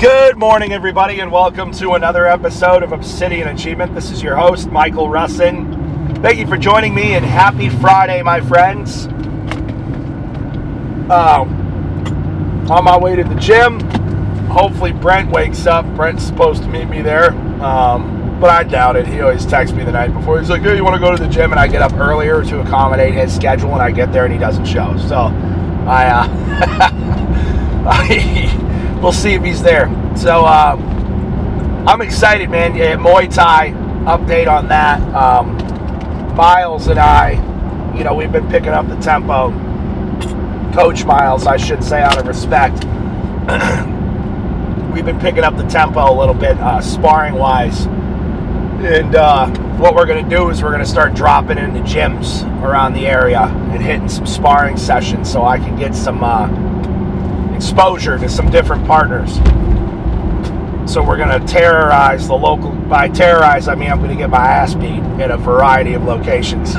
[0.00, 3.96] Good morning, everybody, and welcome to another episode of Obsidian Achievement.
[3.96, 6.22] This is your host, Michael Russin.
[6.22, 9.06] Thank you for joining me, and happy Friday, my friends.
[11.10, 11.50] Um,
[12.70, 13.80] on my way to the gym.
[14.46, 15.84] Hopefully, Brent wakes up.
[15.96, 19.04] Brent's supposed to meet me there, um, but I doubt it.
[19.04, 20.38] He always texts me the night before.
[20.38, 22.44] He's like, "Hey, you want to go to the gym?" And I get up earlier
[22.44, 24.96] to accommodate his schedule, and I get there and he doesn't show.
[25.08, 25.16] So,
[25.88, 26.06] I.
[26.06, 27.04] Uh,
[27.90, 28.67] I
[29.02, 29.86] we'll see if he's there.
[30.16, 30.76] So uh,
[31.86, 32.74] I'm excited, man.
[32.74, 33.70] Yeah, Muay Thai
[34.04, 35.00] update on that.
[35.14, 35.56] Um,
[36.34, 37.32] Miles and I,
[37.96, 39.50] you know, we've been picking up the tempo.
[40.72, 42.84] Coach Miles, I should say, out of respect.
[44.92, 47.86] we've been picking up the tempo a little bit, uh, sparring wise.
[47.86, 52.44] And uh, what we're going to do is we're going to start dropping into gyms
[52.62, 56.46] around the area and hitting some sparring sessions so I can get some uh,
[57.58, 59.34] exposure to some different partners.
[60.88, 62.70] So we're going to terrorize the local.
[62.70, 66.04] By terrorize, I mean I'm going to get my ass beat in a variety of
[66.04, 66.72] locations.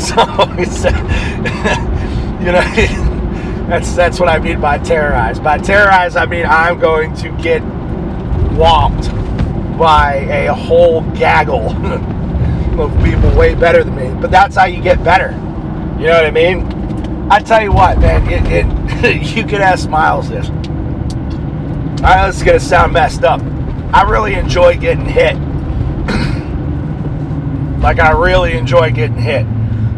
[0.00, 0.22] so
[0.56, 0.84] it's,
[2.44, 2.62] you know,
[3.68, 5.40] that's that's what I mean by terrorize.
[5.40, 7.62] By terrorize, I mean I'm going to get
[8.54, 9.08] whomped
[9.76, 11.70] by a whole gaggle
[12.80, 14.20] of people way better than me.
[14.20, 15.32] But that's how you get better.
[15.98, 16.75] You know what I mean?
[17.28, 18.44] I tell you what, man, it,
[19.04, 20.48] it, you could ask Miles this.
[20.48, 23.40] I know this is gonna sound messed up.
[23.92, 25.34] I really enjoy getting hit.
[27.80, 29.44] like I really enjoy getting hit.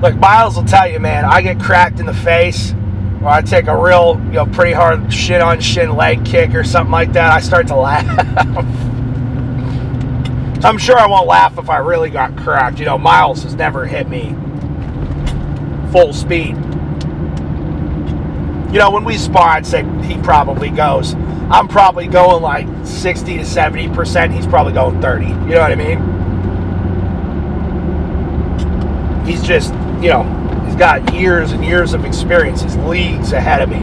[0.01, 2.73] Look, Miles will tell you, man, I get cracked in the face,
[3.21, 6.65] or I take a real, you know, pretty hard shit on shin leg kick or
[6.65, 7.31] something like that.
[7.31, 8.07] I start to laugh.
[10.65, 12.79] I'm sure I won't laugh if I really got cracked.
[12.79, 14.35] You know, Miles has never hit me
[15.93, 16.57] full speed
[18.73, 21.15] you know, when we spar, I'd say he probably goes.
[21.51, 24.33] I'm probably going like 60 to 70 percent.
[24.33, 25.27] He's probably going 30.
[25.27, 25.99] You know what I mean?
[29.27, 30.25] He's just, you know,
[30.67, 32.63] he's got years and years of experience.
[32.63, 33.81] He's leagues ahead of me.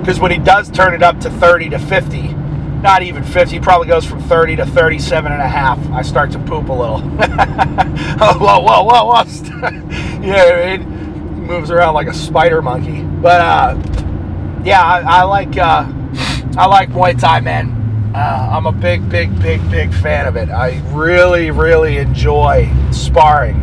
[0.00, 2.34] Because when he does turn it up to 30 to 50,
[2.82, 5.78] not even 50, he probably goes from 30 to 37 and a half.
[5.90, 7.00] I start to poop a little.
[7.00, 9.24] whoa, whoa, whoa, whoa.
[10.20, 10.94] you know what I mean?
[11.44, 13.03] moves around like a spider monkey.
[13.24, 15.90] But uh, yeah, I, I like uh,
[16.58, 18.12] I like Muay Thai, man.
[18.14, 20.50] Uh, I'm a big, big, big, big fan of it.
[20.50, 23.56] I really, really enjoy sparring.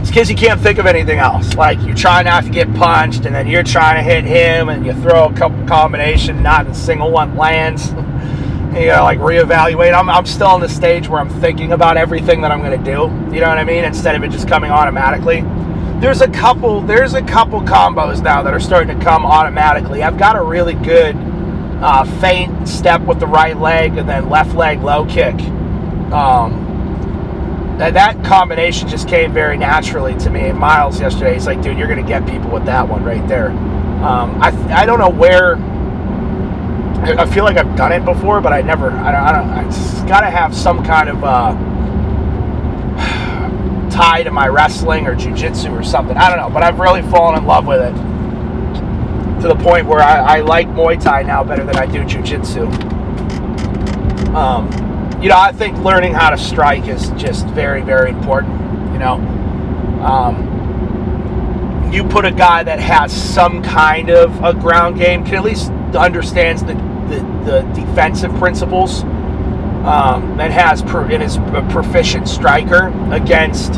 [0.00, 1.54] It's because you can't think of anything else.
[1.54, 4.84] Like you try not to get punched, and then you're trying to hit him, and
[4.84, 7.92] you throw a couple combination, not a single one lands.
[7.92, 9.94] you gotta like reevaluate.
[9.94, 13.10] I'm, I'm still in the stage where I'm thinking about everything that I'm gonna do.
[13.34, 13.84] You know what I mean?
[13.84, 15.42] Instead of it just coming automatically
[16.00, 20.02] there's a couple there's a couple combos now that are starting to come automatically.
[20.02, 21.16] I've got a really good
[21.80, 22.04] uh,
[22.64, 25.34] step with the right leg and then left leg low kick.
[26.12, 26.66] Um,
[27.78, 30.48] that, that combination just came very naturally to me.
[30.48, 33.26] And Miles yesterday, he's like, dude, you're going to get people with that one right
[33.28, 33.50] there.
[33.50, 35.56] Um, I, I don't know where.
[37.16, 38.90] I feel like I've done it before, but I never.
[38.90, 39.50] I don't.
[39.50, 40.08] I don't.
[40.08, 41.22] Got to have some kind of.
[41.22, 41.67] Uh,
[43.98, 46.16] tie to my wrestling or jujitsu or something.
[46.16, 47.92] I don't know, but I've really fallen in love with it
[49.42, 52.68] to the point where I, I like Muay Thai now better than I do jujitsu.
[54.36, 54.70] Um,
[55.20, 58.54] you know, I think learning how to strike is just very, very important.
[58.92, 59.14] You know,
[60.04, 65.44] um, you put a guy that has some kind of a ground game, can at
[65.44, 69.02] least understands the, the, the defensive principles
[69.88, 73.76] um, and has and is a proficient striker against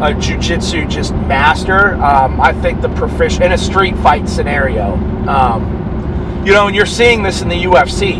[0.00, 1.94] a jiu-jitsu just master.
[1.96, 4.94] Um, I think the proficient in a street fight scenario.
[5.28, 8.16] Um, you know, and you're seeing this in the UFC.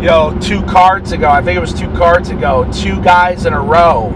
[0.00, 3.52] You know, two cards ago, I think it was two cards ago, two guys in
[3.52, 4.08] a row,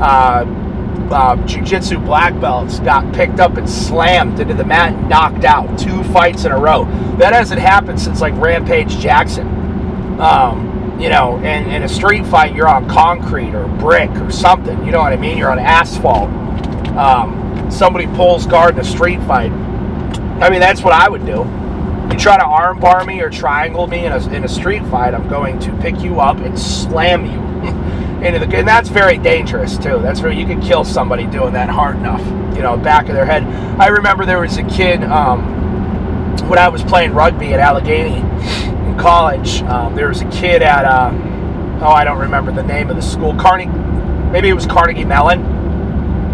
[0.00, 0.46] uh,
[1.10, 5.78] uh, jiu-jitsu black belts got picked up and slammed into the mat and knocked out.
[5.78, 6.84] Two fights in a row.
[7.18, 9.46] That hasn't happened since like Rampage Jackson.
[10.20, 10.69] Um,
[11.00, 14.84] you know, in, in a street fight, you're on concrete or brick or something.
[14.84, 15.38] You know what I mean?
[15.38, 16.28] You're on asphalt.
[16.96, 19.50] Um, somebody pulls guard in a street fight.
[20.42, 21.38] I mean, that's what I would do.
[22.12, 25.28] You try to armbar me or triangle me in a, in a street fight, I'm
[25.28, 27.38] going to pick you up and slam you
[28.26, 28.56] into the.
[28.56, 30.00] And that's very dangerous too.
[30.00, 32.24] That's where you can kill somebody doing that hard enough.
[32.56, 33.44] You know, back of their head.
[33.80, 38.20] I remember there was a kid um, when I was playing rugby at Allegheny
[39.00, 41.10] college, um, there was a kid at, uh,
[41.82, 43.70] oh, I don't remember the name of the school, Carnegie,
[44.30, 45.40] maybe it was Carnegie Mellon.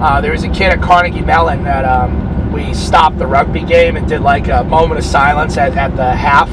[0.01, 3.97] Uh, there was a kid at Carnegie Mellon that um, we stopped the rugby game
[3.97, 6.51] and did like a moment of silence at, at the half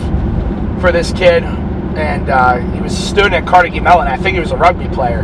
[0.80, 1.44] for this kid.
[1.44, 4.08] And uh, he was a student at Carnegie Mellon.
[4.08, 5.22] I think he was a rugby player.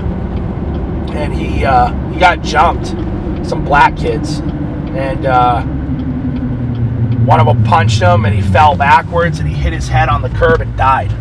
[1.14, 2.88] And he uh, he got jumped,
[3.48, 5.62] some black kids, and uh,
[7.30, 10.24] one of them punched him, and he fell backwards, and he hit his head on
[10.24, 11.12] the curb and died.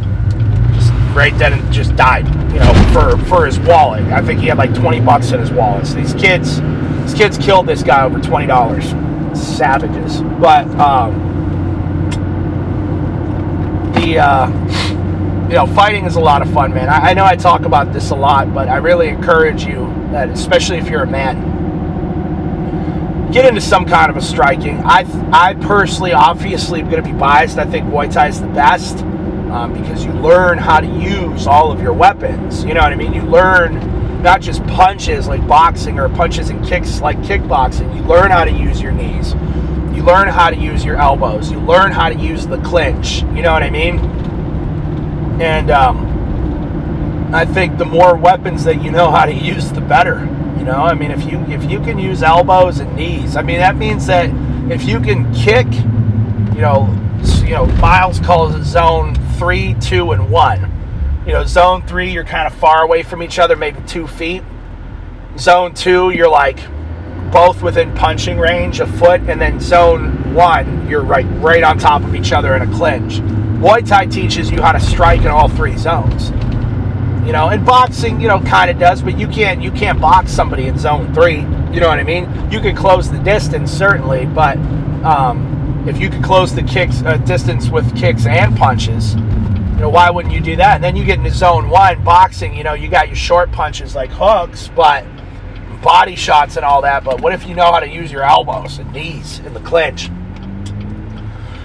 [0.73, 2.27] Just right then, and just died.
[2.51, 4.05] You know, for for his wallet.
[4.05, 5.87] I think he had like 20 bucks in his wallet.
[5.87, 6.63] So these kids,
[7.03, 8.89] these kids killed this guy over twenty dollars.
[9.39, 10.67] Savages, but.
[10.81, 11.29] Um,
[13.93, 14.49] the uh,
[15.49, 17.93] you know fighting is a lot of fun man I, I, know i talk about
[17.93, 21.58] this a lot but i really encourage you that especially if you're a man
[23.33, 27.17] get into some kind of a striking i i personally obviously am going to be
[27.17, 28.99] biased i think muay thai is the best
[29.51, 32.97] um, because you learn how to use all of your weapons you know what i
[32.97, 38.03] mean you learn not just punches like boxing or punches and kicks like kickboxing you
[38.03, 39.35] learn how to use your knees
[39.99, 41.51] you learn how to use your elbows.
[41.51, 43.23] You learn how to use the clinch.
[43.35, 43.99] You know what I mean?
[45.43, 50.21] And um, I think the more weapons that you know how to use, the better.
[50.69, 53.77] Know, I mean, if you if you can use elbows and knees, I mean that
[53.77, 54.29] means that
[54.71, 55.65] if you can kick,
[56.55, 56.95] you know,
[57.43, 60.71] you know, Miles calls it zone three, two, and one.
[61.27, 64.43] You know, zone three, you're kind of far away from each other, maybe two feet.
[65.39, 66.59] Zone two, you're like
[67.33, 72.03] both within punching range, a foot, and then zone one, you're right right on top
[72.03, 73.21] of each other in a clinch.
[73.61, 76.31] Muay Thai teaches you how to strike in all three zones.
[77.29, 80.33] You know, and boxing, you know, kind of does, but you can't you can't box
[80.33, 81.41] somebody in zone three.
[81.75, 82.25] You know what I mean?
[82.51, 84.57] You can close the distance certainly, but
[85.05, 89.91] um, if you can close the kicks uh, distance with kicks and punches, you know,
[89.91, 90.77] why wouldn't you do that?
[90.77, 92.57] And then you get into zone one boxing.
[92.57, 95.05] You know, you got your short punches like hooks, but
[95.83, 98.79] body shots and all that, but what if you know how to use your elbows
[98.79, 100.09] and knees in the clinch?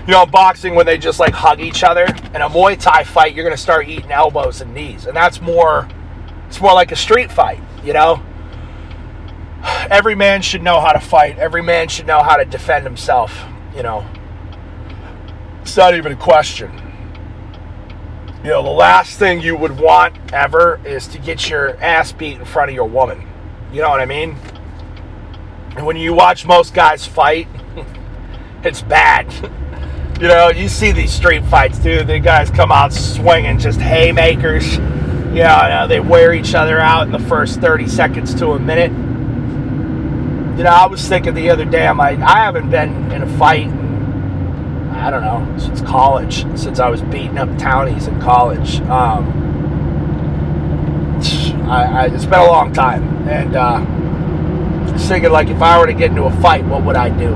[0.05, 2.03] You know, boxing when they just like hug each other.
[2.03, 5.87] In a Muay Thai fight, you're gonna start eating elbows and knees, and that's more.
[6.47, 8.21] It's more like a street fight, you know.
[9.89, 11.39] Every man should know how to fight.
[11.39, 13.45] Every man should know how to defend himself.
[13.73, 14.05] You know,
[15.61, 16.71] it's not even a question.
[18.43, 22.39] You know, the last thing you would want ever is to get your ass beat
[22.39, 23.25] in front of your woman.
[23.71, 24.35] You know what I mean?
[25.77, 27.47] And when you watch most guys fight,
[28.65, 29.31] it's bad.
[30.19, 32.07] you know, you see these street fights, dude.
[32.07, 34.77] The guys come out swinging just haymakers.
[34.77, 38.91] You know, they wear each other out in the first 30 seconds to a minute.
[40.57, 43.37] You know, I was thinking the other day, I'm like, I haven't been in a
[43.37, 43.67] fight,
[44.91, 48.79] I don't know, since college, since I was beating up townies in college.
[48.81, 49.43] Um,
[51.67, 55.93] I, I, it's been a long time, and uh, thinking like if I were to
[55.93, 57.33] get into a fight, what would I do?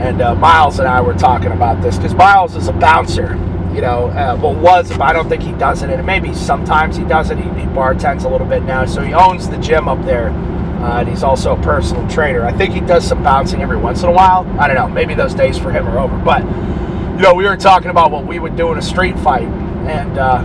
[0.00, 3.34] And uh, Miles and I were talking about this because Miles is a bouncer,
[3.74, 4.06] you know.
[4.06, 7.36] Uh, well, was I don't think he does it, and maybe sometimes he does it.
[7.36, 10.30] He, he bartends a little bit now, so he owns the gym up there.
[10.30, 12.46] Uh, and he's also a personal trainer.
[12.46, 14.46] I think he does some bouncing every once in a while.
[14.58, 14.88] I don't know.
[14.88, 16.16] Maybe those days for him are over.
[16.16, 19.46] But you know, we were talking about what we would do in a street fight,
[19.86, 20.42] and uh,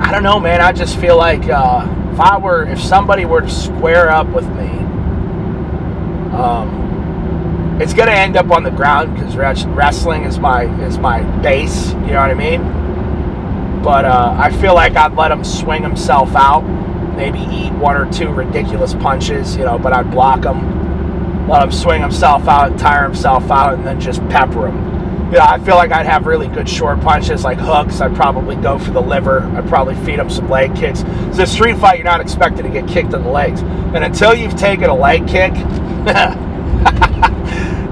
[0.00, 0.62] I don't know, man.
[0.62, 4.48] I just feel like uh, if I were, if somebody were to square up with
[4.48, 4.70] me,
[6.32, 6.85] um,
[7.80, 11.90] it's gonna end up on the ground because wrestling is my is my base.
[11.92, 13.82] You know what I mean?
[13.82, 16.62] But uh, I feel like I'd let him swing himself out,
[17.16, 19.78] maybe eat one or two ridiculous punches, you know.
[19.78, 24.26] But I'd block him, let him swing himself out, tire himself out, and then just
[24.28, 28.00] pepper him You know, I feel like I'd have really good short punches like hooks.
[28.00, 29.42] I'd probably go for the liver.
[29.42, 31.04] I'd probably feed him some leg kicks.
[31.28, 33.60] It's a street fight, you're not expected to get kicked in the legs.
[33.60, 35.52] And until you've taken a leg kick,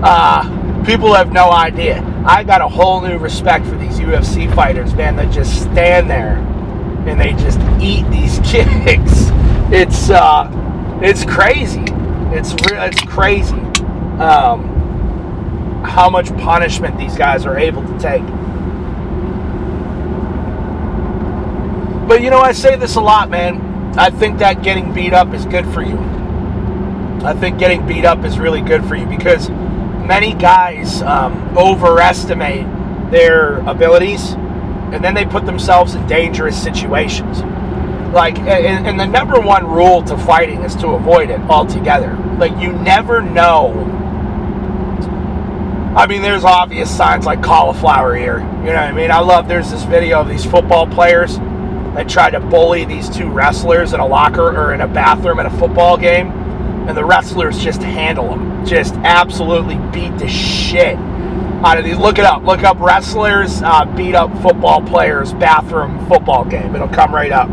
[0.03, 2.03] uh, people have no idea.
[2.27, 6.39] I got a whole new respect for these UFC fighters, man, that just stand there
[7.07, 9.31] and they just eat these kicks.
[9.73, 10.51] It's uh,
[11.03, 11.85] it's crazy.
[12.33, 13.55] It's re- it's crazy.
[14.19, 14.71] Um,
[15.85, 18.25] how much punishment these guys are able to take.
[22.09, 23.61] But you know, I say this a lot, man.
[23.99, 25.99] I think that getting beat up is good for you.
[27.23, 29.49] I think getting beat up is really good for you because
[30.07, 32.67] many guys um, overestimate
[33.11, 37.41] their abilities and then they put themselves in dangerous situations.
[38.13, 42.17] Like, and, and the number one rule to fighting is to avoid it altogether.
[42.39, 43.73] Like, you never know
[45.97, 48.39] I mean, there's obvious signs like cauliflower ear.
[48.39, 49.13] You know what I mean?
[49.13, 51.37] I love there's this video of these football players
[51.95, 55.47] that tried to bully these two wrestlers in a locker or in a bathroom at
[55.47, 56.33] a football game.
[56.87, 60.97] And the wrestlers just handle them, just absolutely beat the shit
[61.65, 61.97] out of these.
[61.97, 62.45] Look it up.
[62.45, 66.75] Look up wrestlers uh, beat up football players bathroom football game.
[66.75, 67.49] It'll come right up.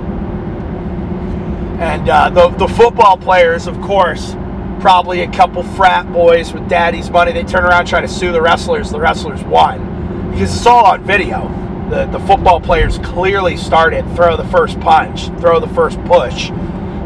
[1.79, 4.35] And uh, the the football players, of course,
[4.81, 7.31] probably a couple frat boys with daddy's money.
[7.31, 8.91] They turn around try to sue the wrestlers.
[8.91, 11.47] The wrestlers won because it's all on video.
[11.89, 16.51] The the football players clearly started throw the first punch, throw the first push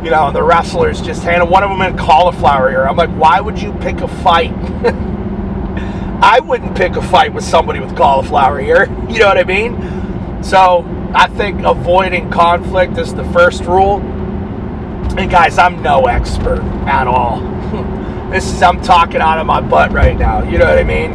[0.05, 2.87] you know, the wrestlers just handed one of them in cauliflower ear.
[2.87, 4.53] I'm like, why would you pick a fight?
[6.21, 8.85] I wouldn't pick a fight with somebody with cauliflower ear.
[9.09, 10.43] You know what I mean?
[10.43, 10.83] So
[11.13, 13.99] I think avoiding conflict is the first rule.
[15.17, 17.39] And guys, I'm no expert at all.
[18.29, 20.43] this is I'm talking out of my butt right now.
[20.43, 21.13] You know what I mean?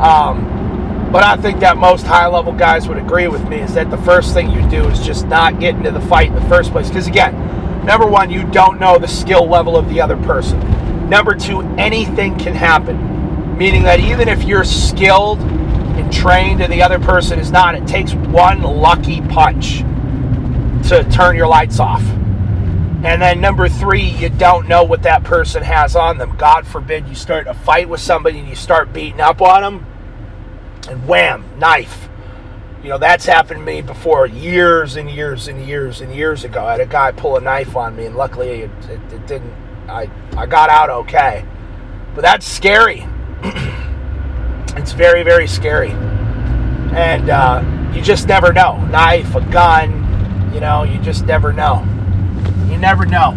[0.00, 3.90] Um, but I think that most high level guys would agree with me is that
[3.90, 6.72] the first thing you do is just not get into the fight in the first
[6.72, 6.88] place.
[6.88, 7.34] Because again,
[7.88, 11.08] number one, you don't know the skill level of the other person.
[11.08, 13.18] Number two, anything can happen
[13.58, 17.86] meaning that even if you're skilled and trained and the other person is not, it
[17.88, 19.78] takes one lucky punch
[20.88, 22.02] to turn your lights off.
[23.04, 26.36] And then number three, you don't know what that person has on them.
[26.36, 29.86] God forbid you start a fight with somebody and you start beating up on them,
[30.88, 32.07] and wham, knife.
[32.82, 36.64] You know, that's happened to me before years and years and years and years ago.
[36.64, 39.52] I had a guy pull a knife on me, and luckily it, it, it didn't,
[39.88, 41.44] I, I got out okay.
[42.14, 43.04] But that's scary.
[44.76, 45.90] it's very, very scary.
[45.90, 48.80] And uh, you just never know.
[48.86, 51.84] Knife, a gun, you know, you just never know.
[52.70, 53.36] You never know.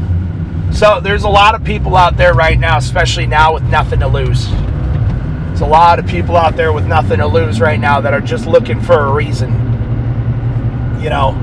[0.71, 4.07] So there's a lot of people out there right now, especially now with nothing to
[4.07, 4.47] lose.
[5.51, 8.21] There's a lot of people out there with nothing to lose right now that are
[8.21, 9.51] just looking for a reason.
[11.01, 11.35] You know,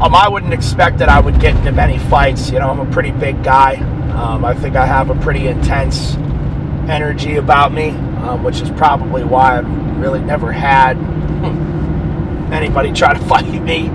[0.00, 2.50] um, I wouldn't expect that I would get into many fights.
[2.50, 3.74] You know, I'm a pretty big guy.
[4.12, 6.14] Um, I think I have a pretty intense
[6.88, 10.96] energy about me, um, which is probably why I've really never had
[12.52, 13.90] anybody try to fight me.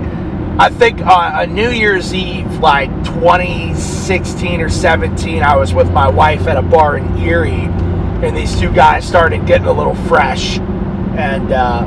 [0.58, 6.10] I think uh, a New Year's Eve, like 2016 or 17, I was with my
[6.10, 7.68] wife at a bar in Erie,
[8.22, 11.84] and these two guys started getting a little fresh, and uh,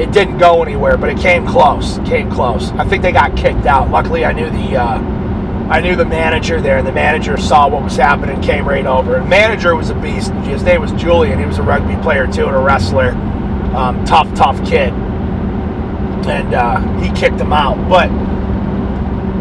[0.00, 1.98] it didn't go anywhere, but it came close.
[2.00, 2.70] Came close.
[2.72, 3.90] I think they got kicked out.
[3.90, 4.98] Luckily, I knew the uh,
[5.68, 8.86] I knew the manager there, and the manager saw what was happening, and came right
[8.86, 9.18] over.
[9.18, 10.32] The manager was a beast.
[10.44, 11.38] His name was Julian.
[11.38, 13.10] He was a rugby player too and a wrestler.
[13.76, 14.92] Um, tough, tough kid.
[16.26, 17.76] And uh, he kicked him out.
[17.88, 18.10] But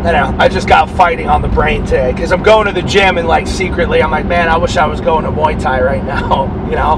[0.06, 2.84] you know, I just got fighting on the brain today because I'm going to the
[2.84, 5.82] gym and like secretly, I'm like, man, I wish I was going to Muay Thai
[5.82, 6.46] right now.
[6.70, 6.98] you know.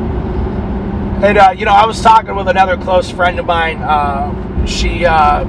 [1.23, 3.77] And uh, you know, I was talking with another close friend of mine.
[3.81, 5.45] Uh, she uh,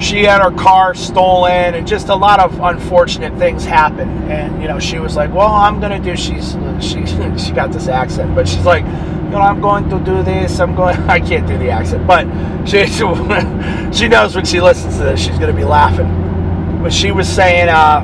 [0.00, 4.66] she had her car stolen and just a lot of unfortunate things happened and you
[4.66, 7.06] know she was like well i'm gonna do she's she
[7.38, 10.74] she got this accent but she's like you know i'm going to do this i'm
[10.74, 12.26] going i can't do the accent but
[12.66, 12.84] she
[13.96, 16.21] she knows when she listens to this she's gonna be laughing
[16.82, 18.00] but she was saying uh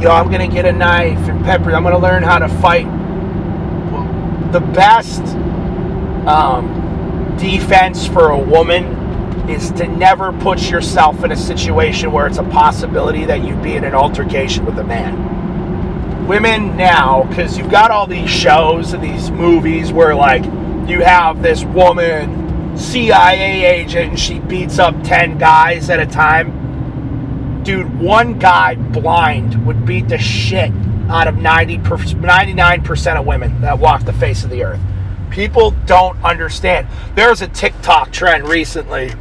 [0.00, 2.86] know i'm gonna get a knife and pepper i'm gonna learn how to fight
[4.54, 5.20] the best
[6.28, 12.38] um, defense for a woman is to never put yourself in a situation where it's
[12.38, 16.26] a possibility that you'd be in an altercation with a man.
[16.28, 20.44] Women now, because you've got all these shows and these movies where, like,
[20.88, 26.63] you have this woman, CIA agent, and she beats up 10 guys at a time.
[27.64, 30.70] Dude, one guy blind would beat the shit
[31.08, 34.80] out of 90 99% of women that walk the face of the earth.
[35.30, 36.86] People don't understand.
[37.14, 39.12] There's a TikTok trend recently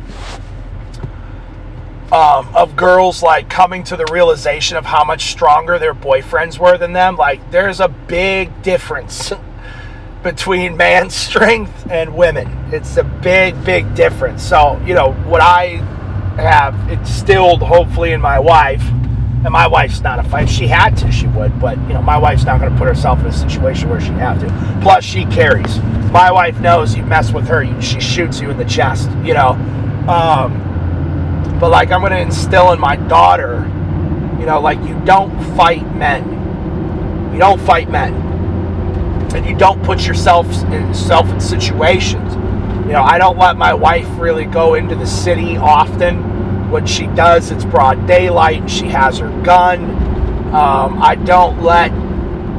[2.12, 6.78] um, of girls like coming to the realization of how much stronger their boyfriends were
[6.78, 7.16] than them.
[7.16, 9.32] Like, there's a big difference
[10.24, 12.48] between man's strength and women.
[12.74, 14.44] It's a big, big difference.
[14.44, 15.78] So, you know, what I
[16.38, 20.50] have instilled, hopefully, in my wife, and my wife's not a fight.
[20.50, 23.20] She had to, she would, but you know, my wife's not going to put herself
[23.20, 24.80] in a situation where she'd have to.
[24.82, 25.80] Plus, she carries.
[26.12, 29.10] My wife knows you mess with her, she shoots you in the chest.
[29.24, 29.50] You know.
[30.08, 30.64] Um,
[31.60, 33.60] but like I'm going to instill in my daughter,
[34.38, 37.32] you know, like you don't fight men.
[37.32, 38.14] You don't fight men.
[39.34, 42.36] And you don't put yourself in self in situations.
[42.86, 46.70] You know, I don't let my wife really go into the city often.
[46.70, 49.84] When she does, it's broad daylight she has her gun.
[50.54, 51.92] Um, I don't let,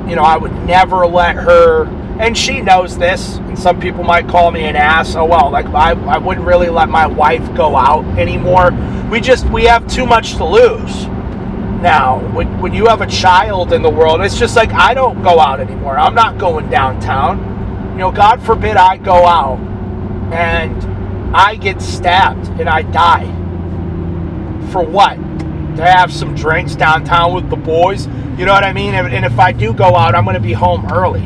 [0.09, 1.87] you know, I would never let her
[2.19, 5.67] and she knows this and some people might call me an ass oh well like
[5.67, 8.71] I, I wouldn't really let my wife go out anymore
[9.11, 11.09] we just we have too much to lose
[11.85, 12.19] now.
[12.35, 15.39] When, when you have a child in the world, it's just like I don't go
[15.39, 15.97] out anymore.
[15.97, 17.93] I'm not going downtown.
[17.93, 19.61] You know, God forbid I go out
[20.33, 23.27] and I get stabbed and I die.
[24.71, 25.17] For what?
[25.77, 28.07] To have some drinks downtown with the boys?
[28.39, 28.95] You know what I mean?
[28.95, 31.25] And if I do go out, I'm going to be home early.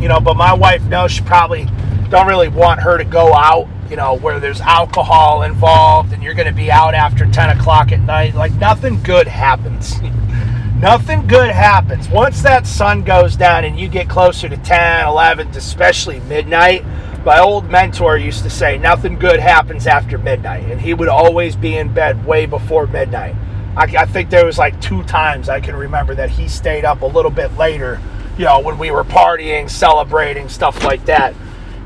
[0.00, 1.68] You know, but my wife knows she probably
[2.08, 6.34] don't really want her to go out you know, where there's alcohol involved and you're
[6.34, 8.34] going to be out after 10 o'clock at night.
[8.34, 10.00] Like, nothing good happens.
[10.76, 12.08] nothing good happens.
[12.08, 16.84] Once that sun goes down and you get closer to 10, 11, especially midnight,
[17.24, 20.64] my old mentor used to say, nothing good happens after midnight.
[20.70, 23.34] And he would always be in bed way before midnight.
[23.76, 27.02] I, I think there was like two times I can remember that he stayed up
[27.02, 28.00] a little bit later,
[28.36, 31.34] you know, when we were partying, celebrating, stuff like that.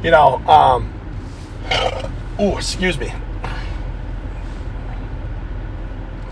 [0.02, 0.94] You know, um,
[2.36, 3.12] Oh, excuse me.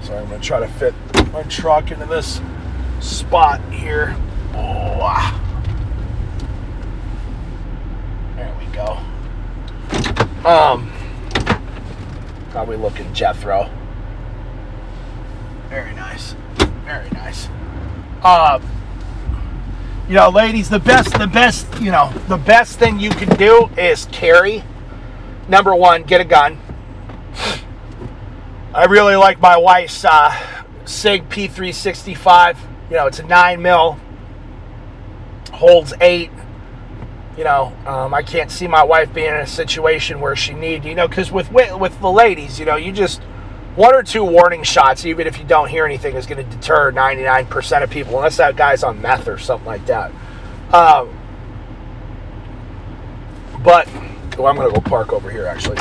[0.03, 0.95] Sorry, I'm going to try to fit
[1.33, 2.41] my truck into this
[3.01, 4.17] spot here.
[4.55, 5.39] Oh, ah.
[8.37, 8.99] there we go.
[10.49, 10.93] Um,
[12.67, 13.71] we looking, Jethro?
[15.69, 16.35] Very nice,
[16.85, 17.49] very nice.
[18.23, 18.61] Uh,
[20.09, 23.71] you know, ladies, the best, the best, you know, the best thing you can do
[23.77, 24.63] is carry
[25.49, 26.59] number one, get a gun.
[28.75, 30.35] I really like my wife's uh,
[30.85, 32.57] Sig P365.
[32.91, 33.99] You know, it's a nine mil,
[35.53, 36.31] holds eight.
[37.37, 40.85] You know, um, I can't see my wife being in a situation where she need,
[40.85, 43.23] you know, because with with the ladies, you know, you just
[43.75, 46.93] one or two warning shots, even if you don't hear anything, is going to deter
[46.93, 50.13] 99% of people, unless that guy's on meth or something like that.
[50.75, 51.19] Um,
[53.63, 53.89] but
[54.37, 55.79] well, I'm going to go park over here, actually.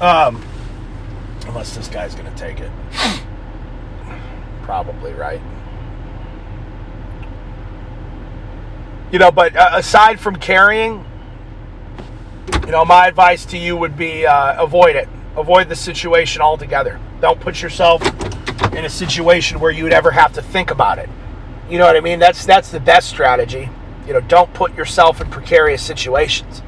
[0.00, 0.42] Um,
[1.46, 2.70] unless this guy's going to take it.
[4.62, 5.40] Probably, right?
[9.12, 11.04] You know, but uh, aside from carrying,
[12.64, 15.08] you know, my advice to you would be uh, avoid it.
[15.36, 16.98] Avoid the situation altogether.
[17.20, 18.02] Don't put yourself
[18.72, 21.08] in a situation where you would ever have to think about it.
[21.68, 22.18] You know what I mean?
[22.18, 23.68] That's that's the best strategy.
[24.06, 26.62] You know, don't put yourself in precarious situations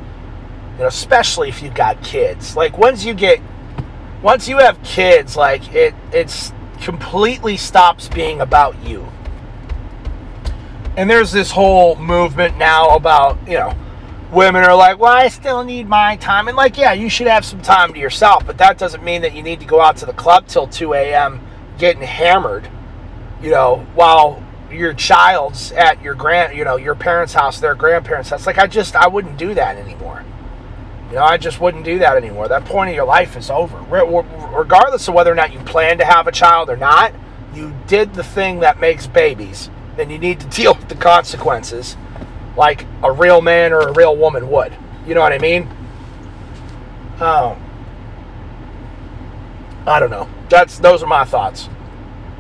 [0.79, 2.57] you know, especially if you've got kids.
[2.57, 3.40] Like once you get,
[4.22, 9.09] once you have kids, like it, it's completely stops being about you.
[10.99, 13.73] And there's this whole movement now about, you know,
[14.33, 16.49] women are like, well, I still need my time.
[16.49, 19.33] And like, yeah, you should have some time to yourself, but that doesn't mean that
[19.33, 21.41] you need to go out to the club till 2 a.m.
[21.79, 22.69] getting hammered,
[23.41, 28.31] you know, while your child's at your grand, you know, your parents' house, their grandparents'
[28.31, 28.45] house.
[28.45, 30.25] Like, I just, I wouldn't do that anymore.
[31.11, 32.49] You know, I just wouldn't do that anymore.
[32.49, 33.79] That point of your life is over.
[33.79, 37.15] Regardless of whether or not you plan to have a child or not,
[37.55, 39.71] you did the thing that makes babies.
[39.99, 41.97] Then you need to deal with the consequences
[42.57, 44.73] like a real man or a real woman would.
[45.07, 45.69] You know what I mean?
[47.21, 47.61] Um,
[49.87, 50.29] I don't know.
[50.49, 51.69] That's those are my thoughts.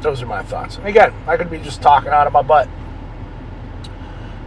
[0.00, 0.78] Those are my thoughts.
[0.84, 2.68] Again, I could be just talking out of my butt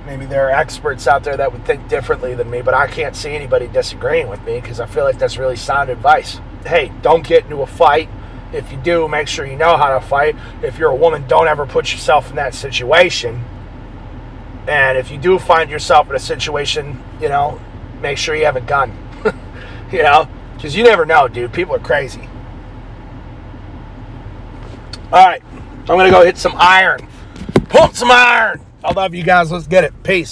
[0.06, 3.15] maybe there are experts out there that would think differently than me, but I can't
[3.15, 6.39] see anybody disagreeing with me because I feel like that's really sound advice.
[6.65, 8.10] Hey, don't get into a fight.
[8.53, 10.35] If you do, make sure you know how to fight.
[10.61, 13.43] If you're a woman, don't ever put yourself in that situation.
[14.67, 17.59] And if you do find yourself in a situation, you know,
[18.01, 18.95] make sure you have a gun.
[19.91, 21.53] you know, because you never know, dude.
[21.53, 22.27] People are crazy.
[25.11, 25.41] All right,
[25.81, 27.07] I'm going to go hit some iron.
[27.69, 28.61] Pump some iron.
[28.83, 29.51] I love you guys.
[29.51, 29.93] Let's get it.
[30.03, 30.29] Peace.